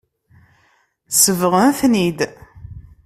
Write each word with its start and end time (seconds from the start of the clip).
Sebɣen-ten-id. 1.23 2.19